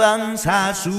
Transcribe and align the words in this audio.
방사수 0.00 0.90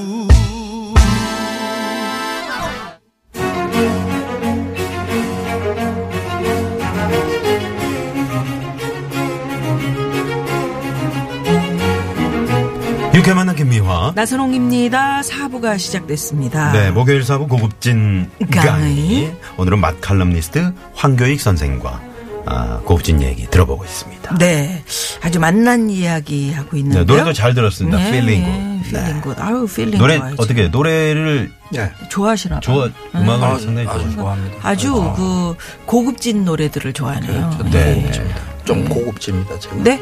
유쾌 13.16 13.34
만난 13.34 13.56
김미화. 13.56 14.14
나선홍입니다. 14.16 15.24
사부가 15.24 15.78
시작됐습니다. 15.78 16.72
네, 16.72 16.92
목요일 16.92 17.24
사부 17.24 17.48
고급진 17.48 18.30
강의. 18.52 19.36
오늘은 19.58 19.80
맛 19.80 20.00
칼럼니스트 20.00 20.74
황교익 20.94 21.42
선생과 21.42 22.11
아, 22.46 22.80
고급진 22.86 23.22
얘기 23.22 23.48
들어보고 23.48 23.84
있습니다. 23.86 24.38
네, 24.38 24.84
아주 25.22 25.40
맛난 25.40 25.90
이야기 25.90 26.52
하고 26.52 26.78
있는데요. 26.78 27.06
네, 27.06 27.06
노래도 27.14 27.34
잘 27.34 27.54
들었습니다. 27.54 27.98
네, 27.98 28.12
Feeling 28.12 28.42
네, 28.42 28.82
good. 28.84 28.90
Feeling 28.90 29.22
good. 29.22 29.40
아유, 29.40 29.68
feeling 29.68 30.00
노래 30.00 30.18
좋아요. 30.18 30.36
어떻게 30.38 30.68
노래를 30.68 31.52
좋아하시나 32.10 32.60
봐요. 32.60 32.62
좋아 32.62 32.90
음악을 33.16 33.44
아, 33.48 33.58
상당히 33.60 33.88
아주 33.88 34.04
좋아. 34.12 34.12
좋아합니다. 34.24 34.58
아주 34.68 35.14
그 35.16 35.56
고급진 35.86 36.46
노래들을 36.46 36.94
좋아하네요. 36.94 37.60
네. 37.72 38.12
좀 38.66 38.88
고급집니다, 38.88 39.60
제가. 39.60 39.76
네? 39.78 40.00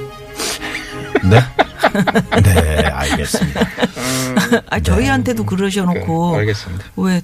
네. 1.23 1.41
네, 2.43 2.85
알겠습니다. 2.87 3.61
아, 4.69 4.79
저희한테도 4.79 5.45
그러셔놓고 5.45 6.31
네, 6.33 6.39
알겠습니다. 6.39 6.85
왜 6.97 7.21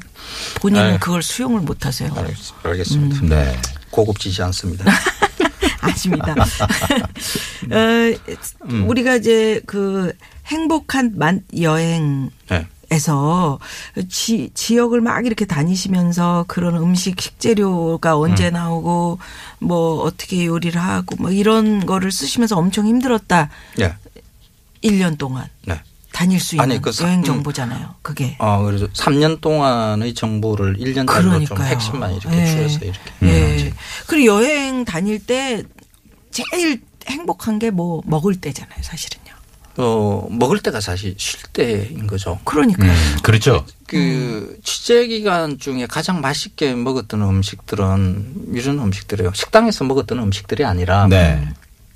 본인은 0.62 0.92
네. 0.94 0.98
그걸 1.00 1.22
수용을 1.22 1.62
못 1.62 1.86
하세요? 1.86 2.10
알겠- 2.14 2.54
알겠습니다. 2.64 3.20
네. 3.28 3.56
고급지지 3.96 4.44
않습니다. 4.44 4.92
아십니다. 5.80 6.36
어, 7.72 8.86
우리가 8.88 9.16
이제 9.16 9.62
그 9.66 10.12
행복한 10.48 11.14
만 11.16 11.44
여행 11.60 12.30
네. 12.50 12.68
에서 12.92 13.58
지, 14.10 14.52
지역을 14.54 15.02
막 15.02 15.26
이렇게 15.26 15.46
다니시면서 15.46 16.46
그런 16.48 16.76
음식 16.76 17.20
식재료가 17.20 18.16
언제 18.20 18.52
나오고 18.52 19.18
뭐 19.58 20.04
어떻게 20.04 20.46
요리를 20.46 20.80
하고 20.80 21.16
뭐 21.18 21.32
이런 21.32 21.88
거를 21.88 22.12
쓰시면서 22.12 22.56
엄청 22.58 22.86
힘들었다. 22.86 23.50
네. 23.78 23.96
1년 24.84 25.18
동안 25.18 25.48
네. 25.66 25.82
다닐 26.16 26.40
수 26.40 26.56
있는 26.56 26.64
아니, 26.64 26.82
그 26.82 26.94
사- 26.94 27.04
여행 27.08 27.20
음. 27.20 27.24
정보잖아요. 27.26 27.96
그게. 28.02 28.38
어, 28.40 28.64
그래서 28.64 28.88
3년 28.88 29.42
동안의 29.42 30.14
정보를 30.14 30.78
1년짜리로 30.78 31.06
좀 31.06 31.06
그러니까요. 31.06 31.68
핵심만 31.68 32.14
이렇게 32.16 32.38
예. 32.42 32.46
줄여서 32.46 32.80
이렇게. 32.86 33.00
예. 33.24 33.74
그리고 34.08 34.26
여행 34.38 34.86
다닐 34.86 35.20
때 35.26 35.62
제일 36.32 36.82
행복한 37.08 37.60
게 37.60 37.70
뭐 37.70 38.02
먹을 38.06 38.36
때잖아요, 38.40 38.82
사실은요. 38.82 39.26
어, 39.78 40.28
먹을 40.32 40.60
때가 40.60 40.80
사실 40.80 41.16
쉴 41.18 41.42
때인 41.52 42.08
거죠. 42.08 42.40
그러니까요. 42.46 42.90
음, 42.90 43.18
그렇죠. 43.22 43.66
그 43.86 44.58
취재 44.64 45.06
기간 45.08 45.58
중에 45.60 45.86
가장 45.86 46.22
맛있게 46.22 46.74
먹었던 46.76 47.22
음식들은 47.22 48.52
이런 48.54 48.80
음식들이에요. 48.80 49.34
식당에서 49.36 49.84
먹었던 49.84 50.18
음식들이 50.20 50.64
아니라 50.64 51.08
네. 51.10 51.46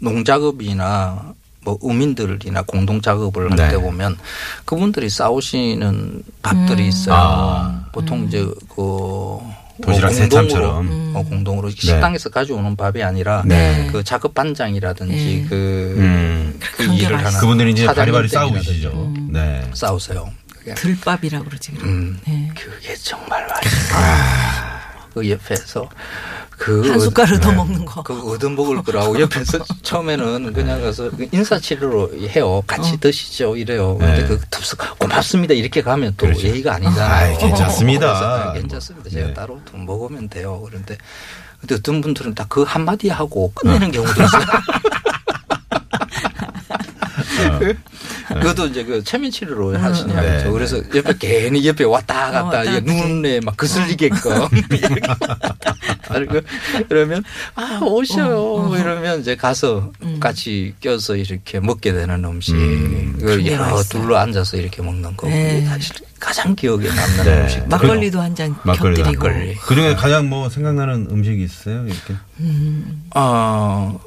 농작업이나 0.01 1.33
뭐 1.61 1.77
우민들이나 1.81 2.61
공동 2.61 3.01
작업을 3.01 3.51
할 3.51 3.57
네. 3.57 3.69
때 3.69 3.77
보면 3.77 4.17
그분들이 4.65 5.09
싸우시는 5.09 6.23
밥들이 6.41 6.87
있어요. 6.87 7.15
아. 7.15 7.85
보통 7.91 8.25
이제 8.25 8.45
그 8.75 9.39
도시락 9.81 10.09
공동으로, 10.09 10.13
세참처럼. 10.13 11.13
어, 11.15 11.23
공동으로 11.23 11.69
식당에서 11.69 12.29
가져오는 12.29 12.75
밥이 12.75 13.03
아니라 13.03 13.43
네. 13.45 13.87
그 13.91 14.03
작업 14.03 14.33
반장이라든지 14.33 15.15
네. 15.15 15.45
그, 15.49 15.95
음. 15.97 16.59
그 16.75 16.83
일을 16.83 17.11
하는 17.11 17.23
맛있어요. 17.23 17.41
그분들이 17.41 17.71
이제 17.71 17.85
바리바리 17.85 18.27
싸우시죠. 18.27 19.13
네. 19.29 19.69
싸우세요. 19.73 20.29
그게 20.57 20.73
들밥이라고 20.73 21.45
그러지. 21.45 21.71
음, 21.83 22.19
네. 22.27 22.49
그게 22.57 22.95
정말 22.95 23.47
맛있어. 23.47 23.95
그 25.13 25.29
옆에서 25.29 25.89
그 26.59 26.89
한 26.89 26.99
숟가락 26.99 27.39
더 27.39 27.51
네. 27.51 27.55
먹는 27.55 27.85
거. 27.85 28.03
그 28.03 28.33
얻어 28.33 28.49
먹을 28.49 28.83
거라고 28.83 29.19
옆에서 29.19 29.59
처음에는 29.81 30.51
그냥 30.51 30.81
가서 30.81 31.09
그 31.09 31.27
인사치레로 31.31 32.11
해요. 32.27 32.61
같이 32.67 32.99
드시죠. 32.99 33.55
이래요. 33.55 33.97
근데 33.97 34.21
네. 34.21 34.27
그 34.27 34.39
덥석 34.51 34.99
고맙습니다. 34.99 35.53
이렇게 35.53 35.81
가면 35.81 36.15
또 36.17 36.25
그렇죠. 36.25 36.47
예의가 36.47 36.75
아니잖아요. 36.75 37.33
아이, 37.33 37.37
괜찮습니다. 37.37 38.07
그래서, 38.07 38.25
아, 38.25 38.53
괜찮습니다. 38.53 39.09
제가 39.09 39.27
네. 39.27 39.33
따로 39.33 39.61
돈 39.63 39.85
먹으면 39.85 40.27
돼요. 40.27 40.61
그런데 40.65 40.97
근데 41.61 41.75
어떤 41.75 42.01
분들은 42.01 42.35
딱그 42.35 42.63
한마디 42.63 43.09
하고 43.09 43.51
끝내는 43.55 43.91
경우도 43.91 44.23
있어요. 44.23 44.43
그것도 48.41 48.67
이제 48.67 48.83
그 48.83 49.03
최면 49.03 49.31
치료로 49.31 49.77
하시냐고. 49.77 50.21
네. 50.21 50.43
죠 50.43 50.51
그래서 50.51 50.77
옆에 50.95 51.13
괜히 51.19 51.67
옆에 51.67 51.83
왔다 51.83 52.31
갔다 52.31 52.63
이게 52.63 52.79
갔다 52.79 52.93
눈에 53.07 53.39
막 53.41 53.57
거슬리게끔 53.57 54.19
이렇게 54.79 55.07
하고 56.07 56.41
그러면 56.87 57.23
아 57.55 57.79
오셔요 57.81 58.35
뭐 58.35 58.77
이러면 58.77 59.21
이제 59.21 59.35
가서 59.35 59.91
같이 60.19 60.73
껴서 60.79 61.15
이렇게 61.15 61.59
먹게 61.59 61.93
되는 61.93 62.23
음식 62.25 62.53
그걸 62.53 63.37
그게 63.37 63.53
여러 63.53 63.71
맛있어요. 63.75 64.01
둘러 64.01 64.17
앉아서 64.17 64.57
이렇게 64.57 64.81
먹는 64.81 65.15
거 65.17 65.27
네. 65.27 65.65
사실 65.65 65.95
가장 66.19 66.55
기억에 66.55 66.87
남는 66.87 67.23
네. 67.23 67.41
음식 67.41 67.67
막걸리도 67.69 68.19
한잔 68.21 68.55
막걸리. 68.63 68.97
곁들이고. 68.97 69.27
막걸리. 69.27 69.55
그 69.55 69.75
중에 69.75 69.95
가장 69.95 70.27
뭐 70.29 70.49
생각나는 70.49 71.07
음식이 71.09 71.41
있어요? 71.43 71.85
이렇게? 71.85 72.15
어, 73.15 73.99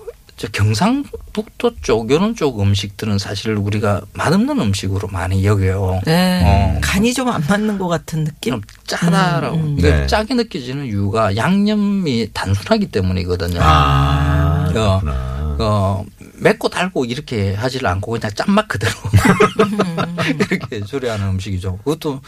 저 0.42 0.48
경상북도 0.48 1.70
쪽, 1.82 2.10
이런 2.10 2.34
쪽 2.34 2.60
음식들은 2.60 3.18
사실 3.18 3.54
우리가 3.54 4.00
맛없는 4.14 4.58
음식으로 4.58 5.06
많이 5.06 5.44
여겨요. 5.46 6.00
네. 6.04 6.42
어. 6.44 6.80
간이 6.82 7.14
좀 7.14 7.28
안 7.28 7.44
맞는 7.48 7.78
것 7.78 7.86
같은 7.86 8.24
느낌? 8.24 8.54
좀 8.54 8.62
짜다라고. 8.84 9.56
음, 9.56 9.62
음. 9.62 9.76
네. 9.76 10.04
짜게 10.08 10.34
느껴지는 10.34 10.86
이유가 10.86 11.36
양념이 11.36 12.30
단순하기 12.34 12.86
때문이거든요. 12.86 13.60
아, 13.62 14.66
어, 14.68 14.72
그렇구나. 14.72 15.56
어, 15.60 16.04
맵고 16.42 16.68
달고 16.68 17.04
이렇게 17.04 17.54
하질 17.54 17.86
않고 17.86 18.12
그냥 18.12 18.30
짠맛 18.34 18.66
그대로 18.68 18.92
이렇게 20.50 20.80
조리하는 20.84 21.28
음식이죠. 21.28 21.78
그것도 21.78 22.20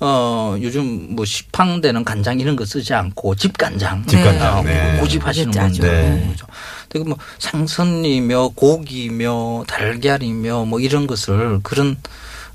어 0.00 0.56
요즘 0.60 1.14
뭐 1.14 1.24
시팡되는 1.24 2.04
간장 2.04 2.40
이런 2.40 2.56
거 2.56 2.64
쓰지 2.64 2.92
않고 2.94 3.36
집 3.36 3.56
간장, 3.56 4.06
집 4.06 4.22
간장, 4.22 4.58
어, 4.58 4.62
네. 4.62 4.98
고집하시는. 5.00 5.52
분들 5.52 5.80
네. 5.88 6.26
거죠. 6.28 6.46
그리고 6.88 7.10
뭐 7.10 7.18
생선이며 7.38 8.50
고기며 8.56 9.64
달걀이며 9.68 10.64
뭐 10.64 10.80
이런 10.80 11.06
것을 11.06 11.60
그런 11.62 11.96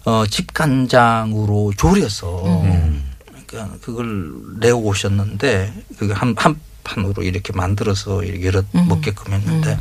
어 0.03 0.25
집 0.29 0.53
간장으로 0.53 1.73
조려서 1.77 2.43
그러니까 3.47 3.77
그걸 3.81 4.33
내어 4.59 4.75
오셨는데 4.75 5.73
그게 5.97 6.13
한, 6.13 6.35
한 6.37 6.59
판으로 6.83 7.23
이렇게 7.23 7.53
만들어서 7.53 8.23
이렇게 8.23 8.45
여러 8.45 8.61
먹게끔 8.73 9.33
했는데 9.33 9.79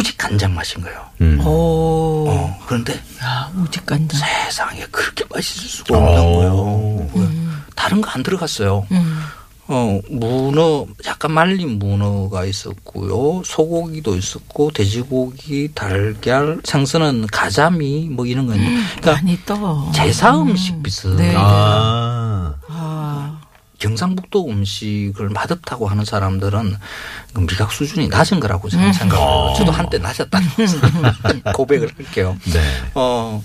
오직 0.00 0.16
간장 0.16 0.54
맛인 0.54 0.80
거예요. 0.82 0.98
음. 1.20 1.38
오. 1.46 2.26
어, 2.28 2.58
그런데 2.66 2.94
야, 3.22 3.50
오직 3.62 3.84
간장. 3.84 4.18
세상에 4.18 4.86
그렇게 4.90 5.24
맛있을 5.30 5.68
수가 5.68 5.98
없는 5.98 6.14
거예요. 6.34 7.08
음. 7.16 7.62
다른 7.76 8.00
거 8.00 8.10
안 8.10 8.22
들어갔어요. 8.22 8.86
음. 8.90 9.20
어, 9.72 10.00
문어, 10.10 10.84
약간 11.06 11.30
말린 11.30 11.78
문어가 11.78 12.44
있었고요. 12.44 13.42
소고기도 13.44 14.16
있었고, 14.16 14.72
돼지고기, 14.72 15.68
달걀, 15.76 16.60
생선은 16.64 17.28
가자미, 17.28 18.08
뭐 18.10 18.26
이런 18.26 18.48
거 18.48 18.54
있는데. 18.56 18.82
그러니까 19.00 19.12
많이 19.12 19.38
떠. 19.46 19.92
제사 19.94 20.36
음식 20.40 20.82
비슷. 20.82 21.06
네. 21.14 21.34
아. 21.36 22.09
아. 23.80 23.88
경상북도 23.88 24.48
음식을 24.48 25.30
맛없다고 25.30 25.88
하는 25.88 26.04
사람들은 26.04 26.76
그 27.32 27.40
미각 27.40 27.72
수준이 27.72 28.08
낮은 28.08 28.40
거라고 28.40 28.68
저는 28.68 28.92
생각해요. 28.92 29.54
저도 29.56 29.72
한때 29.72 29.98
낮았다는 29.98 30.48
고백을 31.54 31.90
할게요. 31.96 32.36
네. 32.52 32.60
어, 32.94 33.42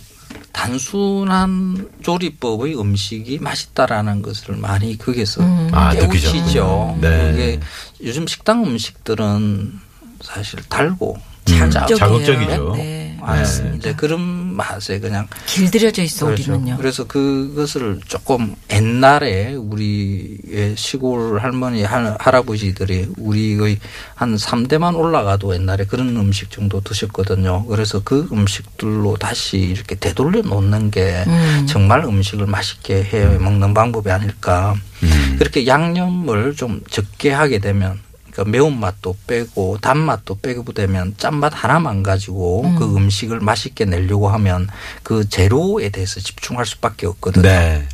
단순한 0.51 1.89
조리법의 2.01 2.79
음식이 2.79 3.39
맛있다라는 3.39 4.21
것을 4.21 4.55
많이 4.57 4.97
거기서 4.97 5.41
아, 5.71 5.91
깨우치죠. 5.93 6.33
느끼죠. 6.33 6.97
네. 7.01 7.31
이게 7.33 7.59
요즘 8.03 8.27
식당 8.27 8.63
음식들은 8.63 9.79
사실 10.21 10.59
달고 10.69 11.17
자극적이에요. 11.45 11.97
자극적이죠. 11.97 12.73
네. 12.75 12.94
많습니다. 13.25 13.75
이제 13.77 13.93
그런 13.95 14.19
맛에 14.55 14.99
그냥 14.99 15.27
길들여져 15.47 16.03
있어 16.03 16.27
그렇죠. 16.27 16.53
우리는요. 16.53 16.77
그래서 16.77 17.05
그것을 17.05 17.99
조금 18.07 18.55
옛날에 18.71 19.53
우리의 19.55 20.75
시골 20.77 21.39
할머니 21.39 21.83
할- 21.83 22.15
할아버지들이 22.19 23.09
우리의 23.17 23.79
한 24.15 24.35
3대만 24.35 24.95
올라가도 24.95 25.53
옛날에 25.55 25.85
그런 25.85 26.15
음식 26.17 26.51
정도 26.51 26.81
드셨거든요. 26.81 27.65
그래서 27.65 28.01
그 28.03 28.27
음식들로 28.31 29.17
다시 29.17 29.57
이렇게 29.57 29.95
되돌려 29.95 30.41
놓는 30.41 30.91
게 30.91 31.23
음. 31.27 31.65
정말 31.67 32.03
음식을 32.05 32.45
맛있게 32.47 33.03
해 33.03 33.25
먹는 33.37 33.73
방법이 33.73 34.09
아닐까. 34.11 34.75
음. 35.03 35.35
그렇게 35.37 35.67
양념을 35.67 36.55
좀 36.55 36.81
적게 36.89 37.31
하게 37.31 37.59
되면 37.59 37.99
그러니까 38.35 38.51
매운맛도 38.51 39.17
빼고 39.27 39.77
단맛도 39.81 40.39
빼고 40.39 40.73
되면 40.73 41.15
짠맛 41.17 41.53
하나만 41.55 42.03
가지고 42.03 42.63
그 42.77 42.95
음식을 42.95 43.39
맛있게 43.39 43.85
내려고 43.85 44.27
하면 44.27 44.67
그 45.03 45.27
재료에 45.29 45.89
대해서 45.89 46.19
집중할 46.19 46.65
수밖에 46.65 47.07
없거든요. 47.07 47.43
네. 47.43 47.87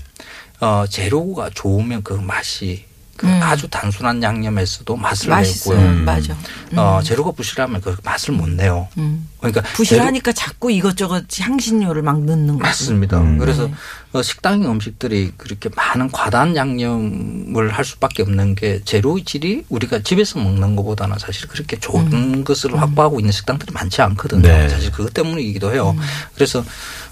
어, 0.60 0.86
재료가 0.90 1.52
좋으면 1.54 2.02
그 2.04 2.14
맛이 2.14 2.86
그 3.22 3.28
음. 3.28 3.40
아주 3.44 3.68
단순한 3.68 4.24
양념에서도 4.24 4.96
맛을 4.96 5.30
맛있어요. 5.30 5.78
내고요. 5.78 5.94
음. 5.94 6.06
맞아. 6.06 6.36
어, 6.76 7.02
재료가 7.04 7.32
부실하면 7.32 7.80
그 7.82 7.96
맛을 8.04 8.34
못 8.34 8.50
내요. 8.50 8.88
음. 8.98 9.30
그러니까 9.38 9.62
부실하니까 9.74 10.32
자꾸 10.32 10.72
이것저것 10.72 11.26
향신료를 11.40 12.02
막 12.02 12.24
넣는 12.24 12.58
거지. 12.58 12.64
맞습니다. 12.64 13.20
음. 13.20 13.38
그래서 13.38 13.68
네. 13.68 13.74
어, 14.14 14.24
식당 14.24 14.66
음식들이 14.66 15.34
그렇게 15.38 15.70
많은 15.76 16.10
과다한 16.12 16.56
양념을 16.56 17.70
할 17.70 17.86
수밖에 17.86 18.24
없는 18.24 18.56
게 18.56 18.82
재료의 18.84 19.24
질이 19.24 19.66
우리가 19.70 20.00
집에서 20.00 20.40
먹는 20.40 20.76
것보다는 20.76 21.20
사실 21.20 21.48
그렇게 21.48 21.78
좋은 21.80 22.12
음. 22.12 22.44
것을 22.44 22.80
확보하고 22.82 23.20
있는 23.20 23.32
식당들이 23.32 23.72
많지 23.72 24.02
않거든요. 24.02 24.42
네. 24.42 24.68
사실 24.68 24.92
그것 24.92 25.14
때문이기도 25.14 25.72
해요. 25.74 25.96
그래서 26.34 26.66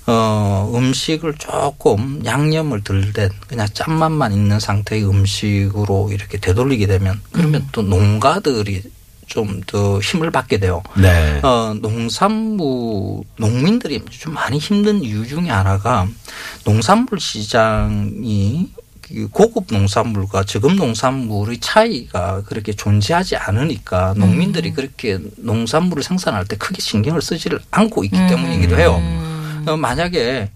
어, 0.10 0.72
음식을 0.76 1.36
조금 1.38 2.22
양념을 2.26 2.84
덜 2.84 3.14
된 3.14 3.30
그냥 3.48 3.68
짠맛만 3.72 4.34
있는 4.34 4.60
상태의 4.60 5.08
음식으로 5.08 6.10
이렇게 6.12 6.38
되돌리게 6.40 6.88
되면 6.88 7.22
그러면 7.32 7.68
또 7.72 7.82
농가들이 7.82 8.84
좀 9.28 9.62
더 9.68 10.00
힘을 10.00 10.32
받게 10.32 10.58
돼요. 10.58 10.82
네. 10.98 11.40
어, 11.44 11.76
농산물, 11.80 13.24
농민들이 13.38 14.04
좀 14.10 14.34
많이 14.34 14.58
힘든 14.58 15.04
이유 15.04 15.28
중에 15.28 15.50
하나가 15.50 16.08
농산물 16.66 17.20
시장이 17.20 18.70
그 19.02 19.28
고급 19.32 19.66
농산물과 19.72 20.44
저급 20.46 20.74
농산물의 20.74 21.60
차이가 21.60 22.42
그렇게 22.44 22.74
존재하지 22.74 23.36
않으니까 23.36 24.14
음. 24.14 24.20
농민들이 24.20 24.72
그렇게 24.72 25.20
농산물을 25.38 26.02
생산할 26.04 26.46
때 26.46 26.56
크게 26.56 26.82
신경을 26.82 27.22
쓰지를 27.22 27.60
않고 27.72 28.04
있기 28.06 28.18
때문이기도 28.18 28.78
해요. 28.78 29.00
음. 29.70 29.74
어, 29.74 29.78
만약에 29.78 30.50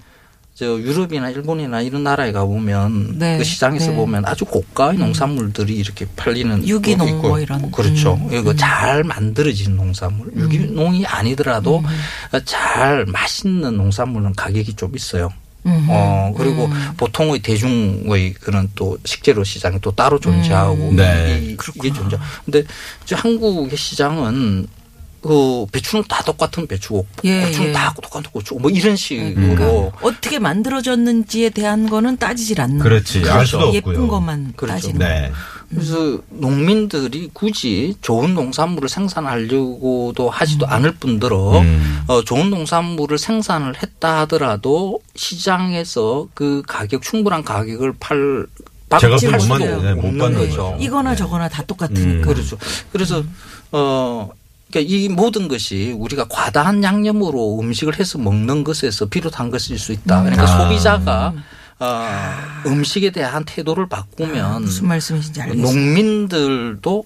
저 0.56 0.66
유럽이나 0.66 1.32
일본이나 1.32 1.82
이런 1.82 2.04
나라에 2.04 2.32
가보면 2.32 3.18
네, 3.18 3.38
그 3.40 3.44
시장에서 3.44 3.90
네. 3.90 3.96
보면 3.96 4.26
아주 4.26 4.46
고가의 4.46 5.00
농산물들이 5.00 5.76
이렇게 5.76 6.06
팔리는 6.16 6.68
유기농 6.68 7.08
있고 7.08 7.22
뭐 7.22 7.40
이런. 7.40 7.72
그렇죠. 7.72 8.14
음, 8.14 8.34
이거 8.34 8.56
잘 8.56 9.04
만들어진 9.04 9.76
농산물 9.76 10.32
유기농이 10.36 11.08
아니더라도 11.08 11.80
음. 11.80 12.42
잘 12.46 13.06
맛있는 13.06 13.78
농산물은 13.78 14.34
가격이 14.34 14.76
좀 14.76 14.96
있어요. 14.96 15.30
음. 15.66 15.88
어 15.90 16.32
그리고 16.38 16.70
보통의 16.98 17.40
대중의 17.40 18.34
그런 18.34 18.70
또 18.76 18.98
식재료 19.06 19.44
시장이 19.44 19.80
또 19.82 19.92
따로 19.92 20.20
존재하고 20.20 20.90
음. 20.90 20.96
네. 20.96 21.40
이, 21.42 21.58
이게 21.76 21.92
존재. 21.92 22.16
근데 22.46 22.64
저 23.06 23.16
한국의 23.16 23.76
시장은 23.76 24.68
그 25.24 25.66
배추는 25.72 26.04
다 26.10 26.22
똑같은 26.24 26.68
배추고 26.68 27.06
예, 27.24 27.46
고추는 27.46 27.70
예. 27.70 27.72
다 27.72 27.94
똑같은 28.02 28.30
고추고 28.30 28.60
뭐 28.60 28.70
이런 28.70 28.98
식으로 28.98 29.56
그러니까 29.56 29.98
어떻게 30.02 30.38
만들어졌는지에 30.38 31.50
대한 31.52 31.90
거는 31.90 32.18
따지질 32.18 32.60
않는 32.60 32.80
그렇지. 32.80 33.20
알 33.20 33.24
그렇죠. 33.24 33.46
수도 33.46 33.64
없고요. 33.68 33.74
예쁜 33.74 34.08
것만 34.10 34.54
그렇죠. 34.58 34.74
따지는 34.76 35.00
네. 35.00 35.32
그래서 35.70 36.20
농민들이 36.30 37.30
굳이 37.34 37.96
좋은 38.02 38.34
농산물을 38.34 38.90
생산하려고도 38.90 40.30
하지도 40.30 40.68
않을 40.68 40.96
뿐더러 40.96 41.60
음. 41.62 42.04
어, 42.08 42.22
좋은 42.22 42.50
농산물을 42.50 43.18
생산을 43.18 43.82
했다 43.82 44.20
하더라도 44.22 45.00
시장에서 45.16 46.28
그 46.34 46.62
가격 46.68 47.02
충분한 47.02 47.44
가격을 47.44 47.94
팔 48.00 48.46
제가 49.00 49.12
받지 49.14 49.28
못할 49.28 49.48
만- 49.48 49.82
네, 49.82 49.94
못 49.96 50.02
받는 50.18 50.34
거죠. 50.38 50.78
이거나 50.80 51.12
네. 51.12 51.16
저거나 51.16 51.48
다 51.50 51.64
똑같으니까. 51.66 52.28
그렇죠. 52.28 52.58
그래서 52.92 53.24
어 53.72 54.30
그러니까 54.74 54.82
이 54.92 55.08
모든 55.08 55.48
것이 55.48 55.92
우리가 55.96 56.26
과다한 56.28 56.84
양념으로 56.84 57.60
음식을 57.60 58.00
해서 58.00 58.18
먹는 58.18 58.64
것에서 58.64 59.06
비롯한 59.06 59.52
것일 59.52 59.78
수 59.78 59.92
있다. 59.92 60.22
그러니까 60.24 60.44
아. 60.44 60.48
소비자가 60.58 61.34
어, 61.80 62.08
음식에 62.66 63.12
대한 63.12 63.44
태도를 63.46 63.88
바꾸면 63.88 64.46
아, 64.46 64.60
무슨 64.60 64.88
말씀이신지 64.88 65.42
알겠습니다. 65.42 65.72
농민들도 65.72 67.06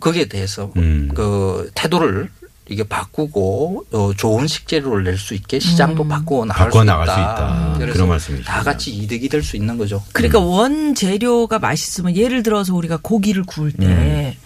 거기에 0.00 0.26
대해서 0.26 0.70
음. 0.76 1.10
그 1.12 1.70
태도를 1.74 2.30
이게 2.68 2.84
바꾸고 2.84 3.86
어, 3.90 4.12
좋은 4.16 4.46
식재료를 4.46 5.02
낼 5.02 5.16
수 5.18 5.34
있게 5.34 5.58
시장도 5.58 6.04
음. 6.04 6.08
바꾸어 6.08 6.44
나갈 6.44 6.66
바꿔 6.66 6.80
수 6.80 6.84
나갈 6.84 7.06
있다. 7.06 7.14
수 7.14 7.20
있다. 7.20 7.74
그래서 7.78 7.92
그런 7.94 8.08
말씀이시죠. 8.10 8.46
다 8.48 8.62
같이 8.62 8.94
이득이 8.94 9.28
될 9.28 9.42
수 9.42 9.56
있는 9.56 9.76
거죠. 9.76 10.04
그러니까 10.12 10.38
원 10.38 10.94
재료가 10.94 11.58
맛있으면 11.58 12.14
예를 12.14 12.44
들어서 12.44 12.74
우리가 12.74 12.98
고기를 13.02 13.42
구울 13.44 13.72
때 13.72 14.36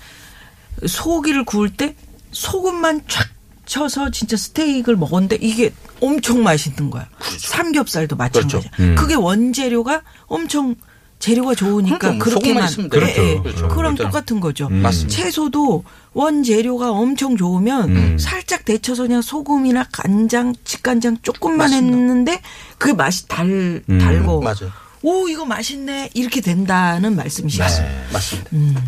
소고기를 0.87 1.45
구울 1.45 1.69
때 1.71 1.95
소금만 2.33 3.03
쫙 3.09 3.29
쳐서 3.65 4.11
진짜 4.11 4.37
스테이크를 4.37 4.99
먹었는데 4.99 5.37
이게 5.41 5.73
엄청 6.01 6.43
맛있는 6.43 6.91
거야. 6.91 7.09
삼겹살도 7.39 8.17
마찬가지야. 8.17 8.61
그렇죠. 8.61 8.83
음. 8.83 8.95
그게 8.97 9.15
원재료가 9.15 10.03
엄청 10.27 10.75
재료가 11.21 11.55
좋으니까 11.55 11.99
그렇죠. 11.99 12.17
뭐 12.17 12.25
그렇게만 12.25 12.69
돼요. 12.91 13.01
예, 13.07 13.35
예. 13.37 13.39
그렇죠. 13.41 13.69
그럼 13.69 13.95
그렇죠. 13.95 14.03
똑같은 14.03 14.41
거죠. 14.41 14.67
음. 14.73 14.83
채소도 15.07 15.85
원 16.15 16.43
재료가 16.43 16.91
엄청 16.91 17.37
좋으면 17.37 17.97
음. 17.97 18.19
살짝 18.19 18.65
데쳐서 18.65 19.05
그냥 19.05 19.23
소금이나 19.23 19.87
간장, 19.93 20.55
직간장 20.65 21.19
조금만 21.23 21.71
맞습니다. 21.71 21.97
했는데 21.97 22.41
그게 22.77 22.93
맛이 22.93 23.29
달 23.29 23.47
음. 23.47 23.99
달고 24.01 24.41
맞아요. 24.41 24.73
오 25.03 25.29
이거 25.29 25.45
맛있네 25.45 26.11
이렇게 26.15 26.41
된다는 26.41 27.15
말씀이시죠. 27.15 27.65
네. 27.65 28.07
맞습니다. 28.13 28.83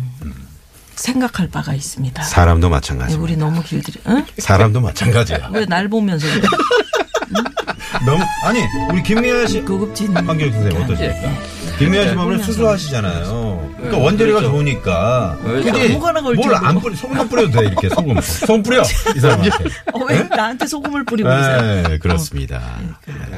생각할 0.95 1.49
바가 1.49 1.73
있습니다. 1.73 2.23
사람도 2.23 2.67
네, 2.67 2.71
마찬가지입니다. 2.71 3.23
우리 3.23 3.35
너무 3.37 3.61
길들여. 3.63 4.01
응? 4.07 4.25
사람도 4.37 4.81
마찬가지야. 4.81 5.49
왜 5.53 5.65
날 5.65 5.87
보면서 5.87 6.25
그래? 6.27 6.41
너무 8.05 8.23
아니 8.43 8.59
우리 8.91 9.01
김미아 9.01 9.47
씨 9.47 9.61
고급진 9.61 10.15
황교익 10.15 10.53
선생님 10.53 10.81
어떠십니까? 10.83 11.31
김미아 11.79 12.09
씨 12.09 12.15
보면 12.15 12.41
수수하시잖아요. 12.43 13.73
그러니까 13.77 13.97
원재료가 13.97 14.39
그렇죠. 14.41 14.55
좋으니까. 14.55 15.37
굳이 15.43 15.89
뭘안 15.97 16.73
뭐. 16.73 16.81
뿌려 16.81 16.95
소금만 16.95 17.27
뿌려도 17.29 17.51
돼 17.59 17.65
이렇게 17.67 17.89
소금 17.89 18.21
소금 18.21 18.63
뿌려 18.63 18.81
이 19.15 19.19
사람한테. 19.19 19.55
어, 19.93 19.99
왜 20.05 20.23
나한테 20.23 20.67
소금을 20.67 21.03
뿌리고 21.05 21.29
계세요? 21.29 21.83
네 21.87 21.97
그렇습니다. 21.97 22.61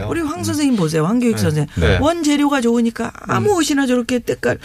우리 0.08 0.22
황 0.22 0.44
선생님 0.44 0.76
보세요. 0.76 1.06
황교익 1.06 1.40
선생님. 1.40 1.68
네. 1.76 1.98
원 2.00 2.24
재료가 2.24 2.62
좋으니까 2.62 3.12
아무 3.28 3.56
옷이나 3.58 3.86
저렇게 3.88 4.20
때깔 4.20 4.58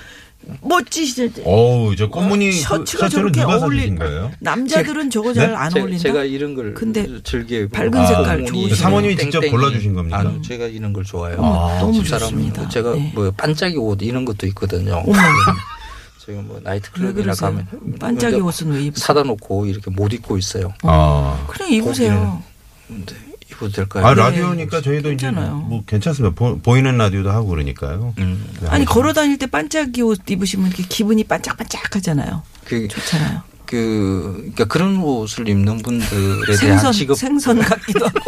멋지시죠. 0.63 1.43
어우 1.45 1.95
저 1.97 2.09
꽃무늬 2.09 2.51
그 2.51 2.57
셔츠가 2.61 3.09
저렇게. 3.09 3.41
사주신 3.43 3.97
거예요? 3.97 4.31
남자들은 4.41 5.11
저거 5.11 5.33
잘안 5.33 5.71
제- 5.71 5.81
어울린다. 5.81 6.03
제가 6.03 6.25
이런 6.25 6.55
걸 6.55 6.75
근데 6.75 7.07
즐겨 7.23 7.67
밝은 7.69 7.95
아, 7.97 8.07
색깔 8.07 8.45
좋으시네요. 8.47 8.75
사모님이 8.75 9.17
직접 9.17 9.41
땡땡이. 9.41 9.51
골라 9.51 9.71
주신 9.71 9.95
겁니까? 9.95 10.19
아니, 10.19 10.43
제가 10.43 10.67
이런 10.67 10.93
걸 10.93 11.05
좋아해요. 11.05 11.39
어머, 11.39 11.79
너무 11.81 12.03
좋습니다. 12.05 12.69
제가 12.69 12.95
네. 12.95 13.13
뭐 13.15 13.31
반짝이 13.37 13.77
옷 13.77 14.03
이런 14.03 14.25
것도 14.25 14.47
있거든요. 14.49 15.03
제가 16.25 16.41
뭐 16.43 16.61
나이트클럽이나 16.63 17.23
그러세요? 17.35 17.51
가면 17.51 17.67
반짝이 17.99 18.33
근데 18.35 18.47
옷은 18.47 18.71
왜 18.71 18.83
입으세요? 18.85 19.05
사다 19.05 19.23
놓고 19.25 19.67
이렇게 19.67 19.91
못 19.91 20.13
입고 20.13 20.39
있어요. 20.39 20.73
아. 20.83 21.45
그냥 21.49 21.73
입으세요. 21.73 22.43
근 22.89 23.05
데 23.63 23.73
입어도 23.73 23.73
될까요? 23.73 24.07
아 24.07 24.15
라디오니까 24.15 24.81
저희도 24.81 25.13
이제 25.13 25.27
괜찮아요. 25.27 25.57
뭐 25.57 25.83
괜찮습니다. 25.87 26.35
보, 26.35 26.59
보이는 26.59 26.97
라디오도 26.97 27.31
하고 27.31 27.49
그러니까요. 27.49 28.15
음. 28.19 28.45
아니 28.69 28.85
걸어 28.85 29.13
다닐 29.13 29.39
때 29.39 29.47
반짝이 29.47 30.03
옷 30.03 30.21
입으시면 30.29 30.69
이렇게 30.69 30.83
기분이 30.89 31.25
반짝반짝 31.25 31.95
하잖아요. 31.97 32.43
그, 32.65 32.89
좋잖아요. 32.89 33.43
그, 33.67 34.35
그러니까 34.39 34.65
그런 34.67 34.99
옷을 34.99 35.49
입는 35.49 35.79
분들에 35.79 36.45
대한 36.45 36.57
생선 36.57 36.93
직업 36.93 37.17
생선 37.17 37.61
같기도 37.61 38.07
하고. 38.07 38.21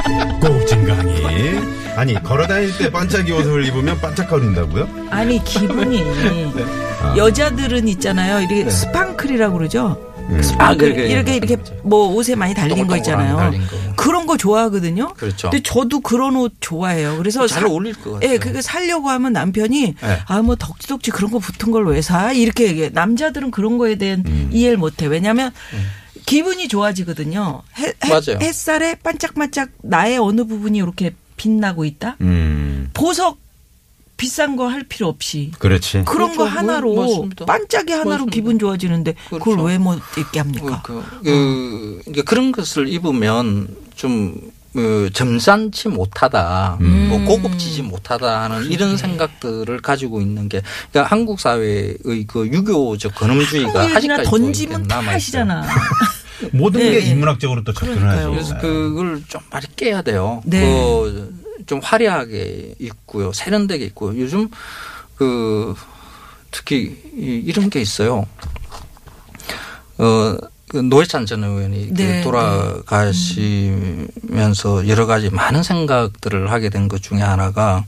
고급진 0.40 0.86
강의. 0.86 1.60
아니 1.96 2.14
걸어 2.22 2.46
다닐 2.46 2.76
때 2.78 2.90
반짝이 2.90 3.32
옷을 3.32 3.66
입으면 3.66 4.00
반짝거린다고요? 4.00 5.08
아니 5.10 5.42
기분이 5.44 6.02
아. 7.02 7.14
여자들은 7.16 7.88
있잖아요. 7.88 8.40
이렇게 8.40 8.70
스팡클이라고 8.70 9.56
그러죠. 9.58 10.09
음. 10.30 10.40
아, 10.58 10.74
그래, 10.76 10.94
그래. 10.94 11.08
이렇게 11.08 11.36
이렇게 11.36 11.56
뭐 11.82 12.14
옷에 12.14 12.34
많이 12.34 12.54
달린 12.54 12.86
거 12.86 12.96
있잖아요. 12.96 13.36
달린 13.36 13.60
거. 13.66 13.76
그런 13.96 14.26
거 14.26 14.36
좋아하거든요. 14.36 15.14
그렇죠. 15.14 15.50
근데 15.50 15.62
저도 15.62 16.00
그런 16.00 16.36
옷 16.36 16.52
좋아해요. 16.60 17.16
그래서 17.18 17.46
잘 17.46 17.62
사- 17.62 17.68
어울릴 17.68 17.94
것 17.94 18.12
같아요. 18.12 18.30
예, 18.32 18.38
그게 18.38 18.62
살려고 18.62 19.08
하면 19.10 19.32
남편이 19.32 19.94
네. 20.00 20.18
아뭐 20.26 20.56
덕지덕지 20.56 21.10
그런 21.10 21.30
거 21.30 21.38
붙은 21.38 21.70
걸 21.72 21.80
왜 21.86 22.00
사? 22.02 22.32
이렇게 22.32 22.68
얘기해. 22.68 22.90
남자들은 22.92 23.50
그런 23.50 23.78
거에 23.78 23.96
대한 23.96 24.22
음. 24.26 24.50
이해를 24.52 24.76
못 24.76 25.02
해. 25.02 25.06
왜냐하면 25.06 25.50
기분이 26.26 26.68
좋아지거든요. 26.68 27.62
해, 27.78 27.86
해- 27.86 27.94
맞아요. 28.08 28.38
햇살에 28.40 28.94
반짝반짝 28.96 29.70
나의 29.82 30.18
어느 30.18 30.44
부분이 30.44 30.78
이렇게 30.78 31.14
빛나고 31.36 31.84
있다. 31.84 32.16
음. 32.20 32.90
보석 32.92 33.38
비싼 34.20 34.54
거 34.56 34.68
할 34.68 34.84
필요 34.84 35.08
없이 35.08 35.50
그렇지. 35.58 36.02
그런 36.04 36.36
거 36.36 36.44
그렇죠. 36.44 36.56
하나로 36.58 36.94
뭐, 36.94 37.06
맞습니다. 37.06 37.44
반짝이 37.46 37.92
하나로 37.92 38.10
맞습니다. 38.10 38.34
기분 38.34 38.58
좋아지는데 38.58 39.14
그걸 39.24 39.40
그렇죠. 39.40 39.62
왜못 39.62 40.00
입게 40.18 40.38
합니까? 40.40 40.82
그, 40.84 41.02
그, 41.24 42.02
이게 42.06 42.22
그런 42.22 42.52
것을 42.52 42.86
입으면 42.88 43.68
좀 43.96 44.34
어, 44.76 45.08
점잖지 45.12 45.88
못하다, 45.88 46.78
음. 46.80 47.08
뭐 47.08 47.24
고급지지 47.24 47.82
못하다 47.82 48.42
하는 48.42 48.70
이런 48.70 48.96
생각들을 48.96 49.80
가지고 49.80 50.20
있는 50.20 50.48
게 50.48 50.62
그러니까 50.92 51.10
한국 51.12 51.40
사회의 51.40 51.96
그 52.28 52.46
유교적 52.46 53.14
근엄주의가 53.16 53.84
얘기나 53.86 53.96
아직까지 54.14 54.30
던지면 54.30 54.86
다 54.86 54.96
남아 54.96 55.02
있어요. 55.06 55.14
하시잖아. 55.16 55.64
모든 56.52 56.80
네, 56.80 56.90
게 56.92 57.00
네. 57.00 57.06
인문학적으로 57.10 57.64
또 57.64 57.72
접근을. 57.72 58.08
하죠. 58.08 58.30
그래서 58.30 58.58
그걸 58.58 59.22
좀 59.28 59.40
많이 59.50 59.66
깨야 59.76 60.02
돼요. 60.02 60.40
네. 60.44 60.60
그 60.60 61.39
좀 61.70 61.78
화려하게 61.80 62.74
입고요, 62.80 63.32
세련되게 63.32 63.84
입고요. 63.86 64.20
요즘 64.20 64.48
그 65.14 65.76
특히 66.50 67.00
이- 67.16 67.42
이런 67.46 67.70
게 67.70 67.80
있어요. 67.80 68.26
어, 69.98 70.36
그 70.68 70.78
노회찬 70.78 71.26
전 71.26 71.44
의원이 71.44 71.90
그 71.90 71.94
네, 71.94 72.22
돌아가시면서 72.22 74.88
여러 74.88 75.06
가지 75.06 75.30
많은 75.30 75.62
생각들을 75.62 76.50
하게 76.50 76.70
된 76.70 76.88
것 76.88 77.00
중에 77.02 77.20
하나가 77.20 77.84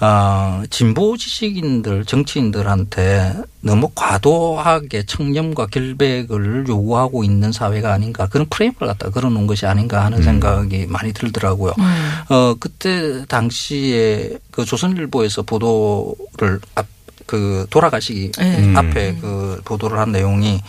아, 0.00 0.62
진보 0.70 1.16
지식인들, 1.16 2.04
정치인들한테 2.04 3.34
너무 3.60 3.90
과도하게 3.94 5.04
청렴과 5.06 5.66
결백을 5.66 6.66
요구하고 6.68 7.24
있는 7.24 7.52
사회가 7.52 7.92
아닌가 7.92 8.26
그런 8.28 8.46
프레임을 8.50 8.74
갖다 8.80 9.10
걸어놓은 9.10 9.46
것이 9.46 9.66
아닌가 9.66 10.04
하는 10.04 10.22
생각이 10.22 10.86
많이 10.86 11.12
들더라고요. 11.12 11.72
음. 11.78 12.12
어, 12.28 12.54
그때 12.58 13.24
당시에 13.26 14.38
그 14.50 14.64
조선일보에서 14.64 15.42
보도를 15.42 16.60
앞, 16.74 16.86
그 17.26 17.66
돌아가시기 17.70 18.32
네. 18.32 18.74
앞에 18.76 19.16
그 19.20 19.60
보도를 19.64 19.98
한 19.98 20.12
내용이 20.12 20.60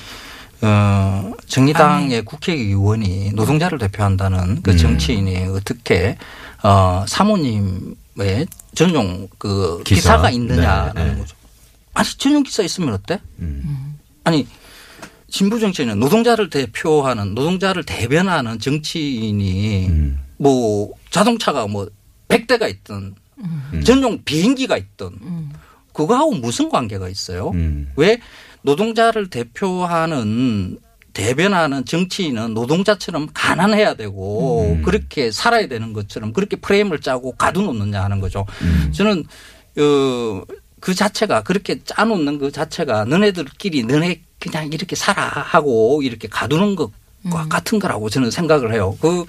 어, 0.62 1.32
정의당의 1.48 2.24
국회의원이 2.24 3.32
노동자를 3.34 3.78
대표한다는 3.78 4.62
그 4.62 4.72
음. 4.72 4.78
정치인이 4.78 5.48
어떻게 5.48 6.18
어, 6.64 7.06
사모님 7.08 7.96
의 8.18 8.48
전용 8.74 9.28
그 9.38 9.82
기사. 9.84 10.02
기사. 10.02 10.18
가 10.18 10.30
있느냐라는 10.30 10.94
네, 10.94 11.12
네. 11.14 11.20
거죠. 11.20 11.36
아니 11.94 12.10
전용 12.18 12.44
기사 12.44 12.64
있으면 12.64 12.94
어때? 12.94 13.20
음. 13.40 13.98
아니 14.24 14.48
진보 15.30 15.60
정치인은 15.60 16.00
노동자를 16.00 16.50
대표하는 16.50 17.36
노동자를 17.36 17.84
대변하는 17.84 18.60
정치인이 18.60 19.88
음. 19.88 20.20
뭐 20.38 20.94
자동차가 21.10 21.68
뭐 21.68 21.90
100대가 22.30 22.70
있든 22.70 23.16
음. 23.40 23.84
전용 23.86 24.24
비행기가 24.24 24.78
있든 24.78 25.08
음. 25.22 25.52
그거하고 25.94 26.32
무슨 26.36 26.70
관계가 26.70 27.10
있어요? 27.10 27.52
음. 27.52 27.92
왜 27.98 28.20
노동자를 28.62 29.30
대표하는 29.30 30.78
대변하는 31.16 31.86
정치인은 31.86 32.54
노동자처럼 32.54 33.30
가난해야 33.34 33.96
되고 33.96 34.76
음. 34.76 34.82
그렇게 34.84 35.32
살아야 35.32 35.68
되는 35.68 35.94
것처럼 35.94 36.34
그렇게 36.34 36.58
프레임을 36.58 37.00
짜고 37.00 37.32
가둬놓느냐 37.32 38.04
하는 38.04 38.20
거죠. 38.20 38.46
음. 38.62 38.92
저는 38.94 39.24
어, 39.78 40.44
그 40.82 40.94
자체가 40.94 41.44
그렇게 41.44 41.80
짜놓는 41.84 42.38
그 42.38 42.52
자체가 42.52 43.06
너네들끼리 43.06 43.86
너네 43.86 44.24
그냥 44.40 44.70
이렇게 44.72 44.98
살아 44.98 45.24
하고 45.24 46.02
이렇게 46.04 46.28
가두는 46.28 46.76
것과 46.76 47.48
같은 47.50 47.80
거라고 47.80 48.10
저는 48.10 48.30
생각을 48.30 48.74
해요. 48.74 48.98
그 49.00 49.26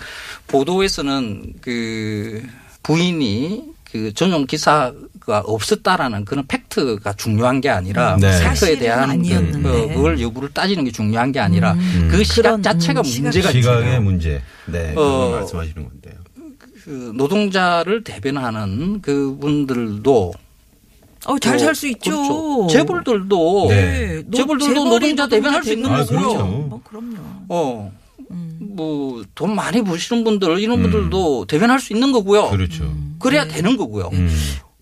보도에서는 0.48 1.54
그 1.60 2.42
부인이 2.82 3.62
그 3.84 4.12
전용 4.12 4.44
기사 4.46 4.92
가 5.26 5.40
없었다라는 5.44 6.24
그런 6.24 6.46
팩트가 6.46 7.14
중요한 7.14 7.60
게 7.60 7.68
아니라 7.68 8.16
네. 8.16 8.30
팩트에 8.44 8.78
대한 8.78 9.10
아니었는데. 9.10 9.88
그, 9.88 9.94
그걸 9.94 10.20
여부를 10.20 10.50
따지는 10.54 10.84
게 10.84 10.92
중요한 10.92 11.32
게 11.32 11.40
아니라 11.40 11.72
음. 11.72 12.08
그 12.08 12.22
시각 12.22 12.42
그런, 12.42 12.62
자체가 12.62 13.00
음, 13.00 13.04
시각- 13.04 13.22
문제가 13.24 13.50
시각의 13.50 13.80
있잖아요. 13.80 14.00
문제. 14.02 14.40
네. 14.66 14.94
어. 14.96 15.30
말씀하시는 15.32 15.82
건데요. 15.88 16.14
그 16.84 17.12
노동자를 17.16 18.04
대변하는 18.04 19.00
그분들도 19.02 20.32
어, 21.26 21.38
잘 21.40 21.56
어, 21.56 21.58
살수 21.58 21.88
있죠. 21.88 22.10
그렇죠. 22.12 22.66
재벌들도 22.70 23.66
네. 23.70 24.22
노- 24.28 24.36
재벌들도 24.36 24.74
재벌이 24.74 24.88
노동자 24.90 25.26
대변할 25.28 25.64
수 25.64 25.72
있는 25.72 25.90
아, 25.90 26.04
거고요. 26.04 26.20
그렇죠. 26.20 26.46
뭐 26.46 26.80
그럼요. 26.84 27.16
어. 27.48 27.92
음. 28.30 28.58
뭐돈 28.60 29.56
많이 29.56 29.82
버시는 29.82 30.22
분들 30.22 30.60
이런 30.60 30.78
음. 30.78 30.82
분들도 30.84 31.46
대변할 31.46 31.80
수 31.80 31.92
있는 31.92 32.12
거고요. 32.12 32.50
그렇죠. 32.50 32.94
그래야 33.18 33.42
네. 33.44 33.54
되는 33.54 33.76
거고요. 33.76 34.10
음. 34.12 34.30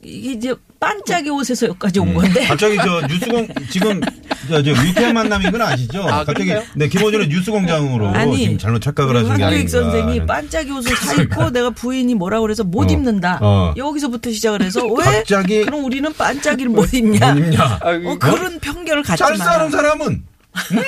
이게 0.04 0.32
이제 0.32 0.54
반짝이 0.80 1.30
옷에서 1.30 1.66
여기까지 1.68 1.98
온 2.00 2.08
음. 2.08 2.14
건데. 2.14 2.44
갑자기 2.46 2.76
저 2.76 3.00
뉴스공 3.06 3.48
지금 3.70 4.00
저, 4.48 4.62
저 4.62 4.70
유쾌한 4.70 5.14
만남인 5.14 5.50
건 5.50 5.62
아시죠? 5.62 6.02
아, 6.02 6.24
갑자기 6.24 6.48
그런가요? 6.48 6.68
네 6.76 6.88
김호준의 6.88 7.28
뉴스공장으로 7.28 8.08
아니, 8.08 8.38
지금 8.38 8.58
잘못 8.58 8.80
착각을 8.80 9.16
하신 9.16 9.36
게 9.36 9.42
황교익 9.42 9.60
아닌가. 9.60 9.70
선생이 9.70 10.12
하는. 10.12 10.26
반짝이 10.26 10.70
옷을 10.72 10.96
사 10.96 11.14
입고 11.22 11.50
내가 11.50 11.70
부인이 11.70 12.14
뭐라 12.14 12.40
그래서 12.40 12.64
못 12.64 12.90
어. 12.90 12.92
입는다. 12.92 13.38
어. 13.40 13.72
여기서부터 13.76 14.30
시작을 14.30 14.62
해서 14.62 14.84
왜? 14.86 15.04
갑자기 15.04 15.64
그럼 15.64 15.84
우리는 15.84 16.12
반짝이를 16.12 16.70
못 16.70 16.92
입냐? 16.92 17.32
못 17.32 17.38
입냐? 17.40 17.78
어, 17.82 18.18
그런 18.18 18.60
편견을 18.60 19.02
갖지 19.02 19.18
잘 19.20 19.36
마라. 19.38 19.52
사는 19.52 19.70
사람은 19.70 20.24
응? 20.72 20.82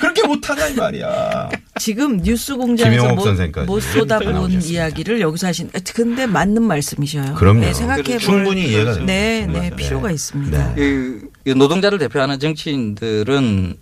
그렇게 0.00 0.26
못하냐 0.26 0.68
이 0.68 0.74
말이야. 0.74 1.50
지금 1.78 2.18
뉴스 2.22 2.56
공장에서 2.56 3.14
못, 3.14 3.22
선생까지 3.22 3.66
못 3.66 3.80
쏟아본. 3.80 4.50
이야기를 4.62 5.20
여기서 5.20 5.48
하신. 5.48 5.70
근데 5.94 6.26
맞는 6.26 6.62
말씀이셔요. 6.62 7.34
그럼요. 7.34 7.60
네, 7.60 7.74
생각해 7.74 8.18
충분히 8.18 8.62
볼- 8.62 8.70
이해가 8.70 8.92
됩니다. 8.94 9.12
네, 9.12 9.46
네, 9.46 9.58
맞아요. 9.58 9.76
필요가 9.76 10.08
네. 10.08 10.14
있습니다. 10.14 10.74
네. 10.74 11.54
노동자를 11.54 11.98
대표하는 11.98 12.38
정치인들은 12.38 13.74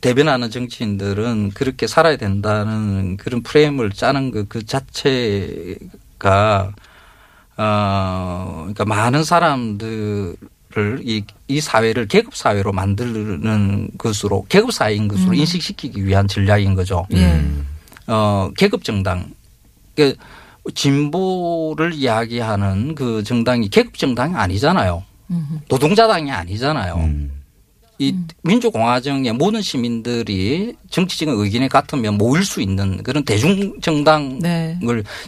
대변하는 0.00 0.50
정치인들은 0.50 1.50
그렇게 1.54 1.86
살아야 1.86 2.16
된다는 2.16 3.16
그런 3.16 3.42
프레임을 3.42 3.90
짜는 3.90 4.30
그, 4.32 4.46
그 4.48 4.64
자체가 4.66 6.72
어 7.56 8.54
그러니까 8.58 8.84
많은 8.84 9.24
사람들을 9.24 10.34
이, 11.04 11.24
이 11.48 11.60
사회를 11.60 12.06
계급 12.08 12.34
사회로 12.34 12.72
만드는 12.72 13.90
것으로 13.98 14.46
계급 14.48 14.72
사회인 14.72 15.08
것으로 15.08 15.30
음. 15.30 15.34
인식시키기 15.34 16.04
위한 16.04 16.26
전략인 16.28 16.74
거죠. 16.74 17.06
예. 17.12 17.24
음. 17.24 17.66
어, 18.06 18.50
계급 18.56 18.84
정당. 18.84 19.32
그 19.96 20.16
진보를 20.74 21.94
이야기하는 21.94 22.94
그 22.94 23.22
정당이 23.22 23.68
계급 23.68 23.98
정당이 23.98 24.34
아니잖아요. 24.34 25.04
음. 25.30 25.60
노동자당이 25.68 26.30
아니잖아요. 26.30 26.94
음. 26.96 27.30
이 27.98 28.14
민주공화정의 28.42 29.32
모든 29.34 29.62
시민들이 29.62 30.74
정치적인 30.90 31.34
의견이 31.38 31.68
같으면 31.68 32.18
모일 32.18 32.44
수 32.44 32.60
있는 32.60 33.02
그런 33.04 33.24
대중 33.24 33.80
정당을 33.80 34.38
네. 34.40 34.78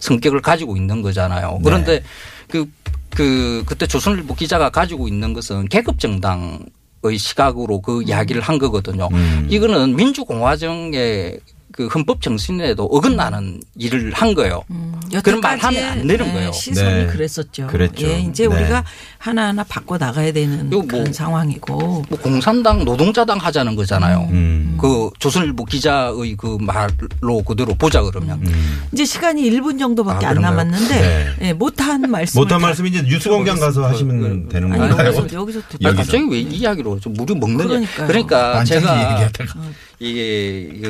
성격을 0.00 0.43
가지고 0.43 0.76
있는 0.76 1.00
거잖아요. 1.00 1.61
그런데 1.62 2.03
그, 2.49 2.69
그, 3.17 3.63
그때 3.67 3.87
조선일보 3.87 4.35
기자가 4.35 4.69
가지고 4.71 5.09
있는 5.09 5.33
것은 5.33 5.69
계급 5.69 5.99
정당 5.99 6.59
의 7.03 7.19
시각으로 7.19 7.81
그 7.83 8.03
이야기를 8.03 8.41
한 8.43 8.59
거거든요. 8.59 9.09
음. 9.13 9.47
이거는 9.49 9.95
민주공화정의 9.95 11.39
그 11.76 11.88
헌법 11.88 12.23
정신에도 12.23 12.85
어긋나는 12.85 13.61
일을 13.76 14.11
한 14.14 14.33
거예요. 14.35 14.62
음, 14.71 14.95
그런 15.23 15.40
말 15.40 15.59
하면 15.59 15.85
안 15.85 16.06
되는 16.06 16.26
네, 16.26 16.33
거예요. 16.33 16.50
시선이 16.52 16.88
네. 17.04 17.06
그랬었죠. 17.06 17.66
그랬죠. 17.66 18.06
예, 18.06 18.18
이제 18.21 18.49
네. 18.49 18.54
우리가 18.54 18.83
하나하나 19.18 19.62
바꿔 19.62 19.99
나가야 19.99 20.33
되는 20.33 20.71
뭐- 20.71 20.87
그런 20.87 21.12
상황이고. 21.12 21.76
뭐 22.09 22.18
공산당 22.21 22.85
노동자당 22.87 23.37
하자는 23.38 23.76
거잖아요. 23.76 24.26
음. 24.30 24.78
그 24.80 25.11
조선일보 25.18 25.66
기자의 25.66 26.37
그 26.38 26.56
말로 26.61 27.42
그대로 27.42 27.75
보자 27.75 28.00
그러면. 28.02 28.40
음. 28.47 28.83
이제 28.92 29.04
시간이 29.04 29.42
1분 29.50 29.78
정도밖에 29.78 30.25
아, 30.25 30.30
안? 30.30 30.40
남았는데 30.40 30.95
네. 31.00 31.26
예, 31.49 31.52
못한 31.52 32.00
말씀 32.11 32.40
못한 32.40 32.59
말씀 32.61 32.87
이제 32.87 33.02
뉴스공장 33.02 33.61
가서 33.61 33.85
하시면 33.87 34.49
되는 34.49 34.73
아니 34.73 34.80
건가요? 34.88 35.09
여기서 35.09 35.35
여기서 35.35 35.61
듣 35.68 35.75
아니, 35.85 35.85
여기서. 35.88 36.02
갑자기 36.04 36.25
왜이 36.30 36.42
이야기로 36.45 37.00
좀 37.00 37.12
무료 37.12 37.35
먹느냐. 37.35 37.66
그러니까요. 37.68 38.06
그러니까 38.06 38.64
제가 38.64 39.12
얘기하다가. 39.12 39.61
이게 39.99 40.71
이게 40.75 40.88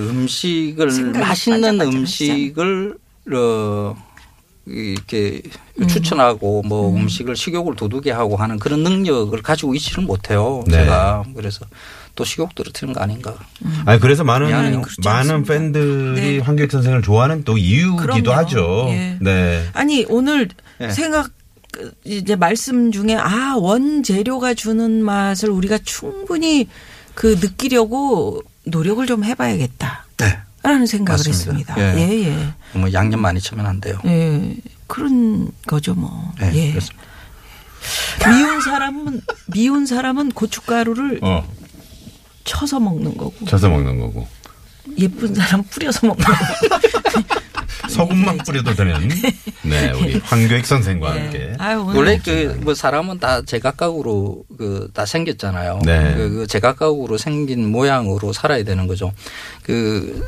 음식을 0.85 1.13
맛있는 1.13 1.81
음식을 1.81 2.99
어 3.33 3.97
이렇게 4.67 5.43
추천하고 5.89 6.63
뭐 6.63 6.95
음. 6.95 7.09
식을 7.09 7.37
식욕을 7.37 7.77
돋우게 7.77 8.11
하고 8.11 8.37
하는 8.37 8.59
그런 8.59 8.83
능력을 8.83 9.41
가지고 9.43 9.75
있지는 9.75 10.07
못해요. 10.07 10.65
네. 10.67 10.79
제가 10.79 11.25
그래서 11.37 11.65
또 12.17 12.25
식욕 12.25 12.55
떨어뜨리는 12.55 12.93
거 12.93 13.01
아닌가. 13.01 13.35
아니 13.85 14.01
그래서 14.01 14.25
많은 14.25 14.49
미안해요. 14.49 14.83
그렇지 14.83 15.01
많은 15.05 15.35
않습니다. 15.35 15.53
팬들이 15.53 16.21
네. 16.21 16.39
황교익 16.39 16.71
선생을 16.71 17.03
좋아하는 17.03 17.45
또 17.45 17.57
이유기도 17.57 17.97
그럼요. 17.97 18.33
하죠. 18.33 18.87
예. 18.89 19.19
네. 19.21 19.69
아니 19.73 20.05
오늘 20.09 20.49
네. 20.79 20.91
생각 20.91 21.31
그, 21.71 21.93
이제 22.05 22.35
말씀 22.35 22.91
중에 22.91 23.15
아 23.15 23.55
원재료가 23.57 24.55
주는 24.55 25.05
맛을 25.05 25.51
우리가 25.51 25.79
충분히 25.85 26.69
그 27.15 27.39
느끼려고 27.41 28.43
노력을 28.65 29.07
좀 29.07 29.23
해봐야겠다. 29.23 30.07
네. 30.17 30.39
라는 30.67 30.87
생각을 30.87 31.19
맞습니다. 31.19 31.75
했습니다. 31.75 31.97
예. 31.99 32.09
예, 32.09 32.29
예. 32.29 32.79
뭐 32.79 32.93
양념 32.93 33.21
많이 33.21 33.41
치면 33.41 33.65
안 33.67 33.81
돼요. 33.81 33.99
예. 34.05 34.55
그런 34.87 35.49
거죠, 35.67 35.95
뭐. 35.95 36.33
네, 36.41 36.51
예. 36.55 36.71
그렇습니다. 36.73 37.07
미운 38.29 38.61
사람은, 38.61 39.21
미운 39.47 39.87
사람은 39.87 40.33
고춧가루를 40.33 41.21
어, 41.23 41.47
쳐서 42.45 42.81
먹는 42.81 43.17
거고, 43.17 43.47
쳐서 43.47 43.69
먹는 43.69 44.01
거고. 44.01 44.27
예쁜 44.99 45.35
사람 45.35 45.63
뿌려서 45.65 46.07
먹는 46.07 46.25
거고. 46.25 47.27
소금만 47.89 48.39
뿌려도 48.39 48.75
되는 48.75 49.09
네 49.63 49.91
우리 49.93 50.19
황교익 50.19 50.67
선생과 50.67 51.13
함께 51.13 51.55
아유, 51.59 51.85
원래 51.87 52.19
그 52.19 52.59
뭐 52.61 52.75
사람은 52.75 53.21
다 53.21 53.43
제각각으로 53.43 54.45
그 54.59 54.91
다 54.93 55.07
생겼잖아요. 55.07 55.81
네. 55.85 56.15
그, 56.17 56.31
그 56.31 56.47
제각각으로 56.49 57.17
생긴 57.17 57.71
모양으로 57.71 58.33
살아야 58.33 58.65
되는 58.65 58.87
거죠. 58.89 59.13
그 59.63 60.27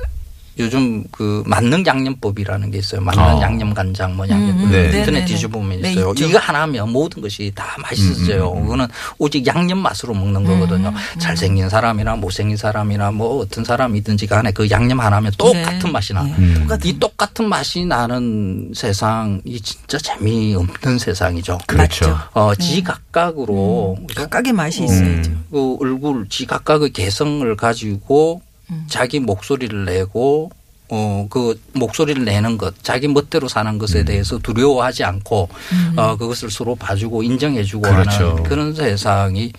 요즘 0.58 1.04
그 1.10 1.42
만능 1.46 1.84
양념법이라는 1.86 2.70
게 2.70 2.78
있어요. 2.78 3.00
만능 3.00 3.22
아. 3.22 3.40
양념 3.40 3.72
간장 3.72 4.16
뭐 4.16 4.28
양념 4.28 4.70
네. 4.70 4.98
인터넷. 4.98 5.24
뒤져보면 5.24 5.82
네, 5.82 5.92
있어요. 5.92 6.10
있죠. 6.10 6.26
이거 6.26 6.38
하나면 6.38 6.90
모든 6.90 7.22
것이 7.22 7.52
다 7.54 7.76
맛있어져요. 7.80 8.52
그거는 8.54 8.86
오직 9.18 9.46
양념 9.46 9.78
맛으로 9.78 10.14
먹는 10.14 10.44
거거든요. 10.44 10.92
잘생긴 11.18 11.68
사람이나 11.68 12.16
못생긴 12.16 12.56
사람이나 12.56 13.10
뭐 13.10 13.40
어떤 13.40 13.64
사람이든지 13.64 14.26
간에 14.26 14.50
그 14.52 14.68
양념 14.70 15.00
하나면 15.00 15.32
똑같은 15.38 15.78
네. 15.78 15.90
맛이 15.90 16.12
나. 16.12 16.22
네. 16.22 16.34
음. 16.38 16.54
똑같은 16.62 16.90
이 16.90 16.98
똑같은 16.98 17.48
맛이 17.48 17.84
나는 17.84 18.72
세상이 18.74 19.60
진짜 19.62 19.98
재미없는 19.98 20.98
세상이죠. 20.98 21.58
그렇죠. 21.66 22.18
어, 22.32 22.54
지각각으로 22.54 23.96
그죠? 24.06 24.22
각각의 24.22 24.52
맛이 24.52 24.80
음. 24.80 24.84
있어야죠. 24.86 25.30
그 25.50 25.76
얼굴 25.80 26.28
지각각의 26.28 26.90
개성을 26.90 27.56
가지고 27.56 28.42
음. 28.70 28.84
자기 28.88 29.20
목소리를 29.20 29.84
내고 29.84 30.50
어, 30.90 31.26
그 31.28 31.60
목소리를 31.74 32.24
내는 32.24 32.56
것, 32.56 32.82
자기 32.82 33.08
멋대로 33.08 33.46
사는 33.46 33.70
음. 33.70 33.78
것에 33.78 34.04
대해서 34.04 34.38
두려워하지 34.38 35.04
않고 35.04 35.48
어, 35.96 36.16
그것을 36.16 36.50
서로 36.50 36.74
봐주고 36.74 37.22
인정해주고 37.22 37.82
그렇죠. 37.82 38.30
하는 38.30 38.42
그런 38.42 38.74
세상이 38.74 39.52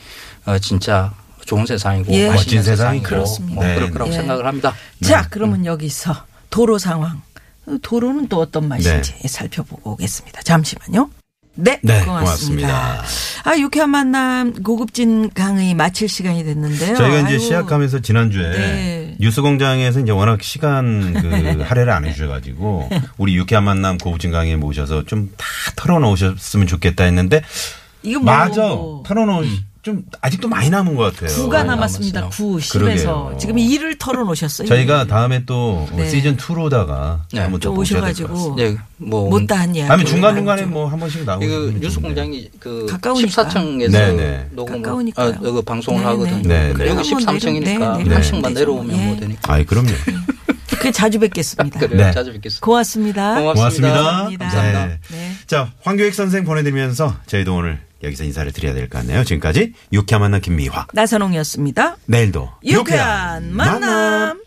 어, 0.46 0.58
진짜 0.58 1.14
좋은 1.46 1.66
세상이고 1.66 2.12
예. 2.14 2.30
맛있는 2.30 2.36
멋진 2.36 2.64
세상이 2.64 3.00
세상이고 3.00 3.04
그렇습니다. 3.04 3.56
뭐 3.56 3.64
네. 3.64 3.76
그럴 3.76 3.92
거라고 3.92 4.12
예. 4.12 4.16
생각을 4.16 4.46
합니다. 4.46 4.74
자, 5.04 5.28
그러면 5.30 5.66
여기서 5.66 6.16
도로 6.50 6.78
상황. 6.78 7.22
도로는 7.84 8.28
또 8.28 8.40
어떤 8.40 8.68
맛인지 8.68 9.28
살펴보고 9.28 9.92
오겠습니다. 9.92 10.42
잠시만요. 10.42 11.10
네, 11.64 11.80
네, 11.84 12.04
고맙습니다. 12.04 12.68
고맙습니다. 12.68 13.04
아, 13.44 13.58
유쾌한 13.58 13.90
만남 13.90 14.54
고급진 14.64 15.30
강의 15.34 15.74
마칠 15.74 16.10
시간이 16.10 16.44
됐는데요. 16.44 16.96
저희가 16.96 17.20
이제 17.20 17.28
아이고, 17.28 17.40
시작하면서 17.44 18.00
지난주에 18.02 18.50
네. 18.52 19.16
뉴스공장에서 19.20 20.02
이제 20.02 20.12
워낙 20.12 20.42
시간 20.44 21.14
그 21.14 21.62
할애를 21.64 21.92
안 21.92 22.06
해주셔가지고 22.06 22.90
우리 23.18 23.36
유쾌한 23.36 23.64
만남 23.64 23.98
고급진 23.98 24.32
강의 24.32 24.56
모셔서 24.58 25.06
좀 25.06 25.30
다 25.38 25.46
털어놓으셨으면 25.76 26.68
좋겠다 26.68 27.04
했는데 27.06 27.42
이거 28.04 28.20
뭐, 28.20 28.34
맞아 28.34 28.68
뭐 28.68 29.04
털어놓으 29.06 29.46
좀 29.82 30.04
아직도 30.22 30.50
많이 30.50 30.70
남은 30.70 30.96
것 30.96 31.14
같아요. 31.16 31.34
구가 31.38 31.60
많이 31.60 31.70
남았습니다. 31.70 32.20
남았어요. 32.22 32.48
구, 32.52 32.60
그러게요. 32.72 33.32
10에서. 33.34 33.40
지금 33.40 33.58
일을 33.58 33.98
털어놓으셨어요. 33.98 34.68
저희가 34.68 35.08
다음에 35.08 35.46
또 35.46 35.88
네. 35.96 36.10
시즌 36.10 36.36
2로다가 36.36 37.20
네. 37.32 37.40
한번 37.40 37.60
같습니다. 37.62 37.70
오셔가지고 37.70 38.56
네, 38.58 38.78
뭐 38.98 39.30
못다한 39.30 39.74
이야기. 39.74 39.90
아니면 39.90 40.06
중간 40.12 40.36
중간에 40.36 40.64
뭐 40.66 40.90
한 40.90 41.00
번씩 41.00 41.24
나오고 41.24 41.46
이거 41.46 41.56
뉴스 41.80 42.02
공장이 42.02 42.50
그 42.60 42.88
가까우니까. 42.90 43.30
14층에서 43.46 43.92
네네. 43.92 44.48
녹음을 44.52 44.82
가까우니까요. 44.82 45.30
아, 45.30 45.40
그 45.40 45.62
방송을 45.62 46.00
네네. 46.02 46.12
하거든요. 46.12 46.42
네네. 46.42 46.74
그리고 46.74 46.96
한번 46.98 47.04
13층이니까 47.04 47.64
내려- 47.64 47.98
네, 47.98 48.04
네. 48.04 48.14
한 48.16 48.24
층만. 48.24 48.54
내려오면 48.54 48.98
예. 49.00 49.06
뭐 49.06 49.16
되니까. 49.18 49.54
아이 49.54 49.64
그럼요. 49.66 49.90
그 50.80 50.92
자주 50.92 51.20
뵙겠습니다. 51.20 51.80
그래요. 51.80 52.06
네. 52.06 52.12
자주 52.12 52.32
뵙겠습니다. 52.34 52.66
고맙습니다. 52.66 53.40
고맙습니다. 53.40 53.54
고맙습니다. 53.54 54.46
감사합니다. 54.46 54.86
네. 54.88 55.00
네. 55.12 55.32
자, 55.48 55.72
황교익 55.84 56.14
선생 56.14 56.44
보내드리면서 56.46 57.16
저희도 57.28 57.56
오늘 57.56 57.80
여기서 58.04 58.24
인사를 58.24 58.52
드려야 58.52 58.74
될 58.74 58.88
것 58.90 59.00
같네요. 59.00 59.24
지금까지 59.24 59.74
유쾌한 59.94 60.22
만남 60.22 60.42
김미화. 60.42 60.88
나선홍이었습니다. 60.94 61.98
내일도 62.06 62.50
유쾌한 62.64 63.54
만남. 63.54 64.40